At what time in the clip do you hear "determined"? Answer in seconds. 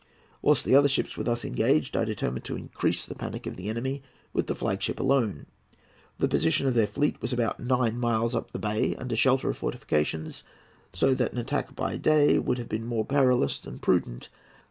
2.05-2.43